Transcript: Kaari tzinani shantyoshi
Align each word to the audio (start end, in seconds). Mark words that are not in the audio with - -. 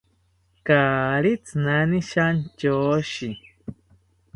Kaari 0.65 1.31
tzinani 1.45 1.99
shantyoshi 2.09 3.29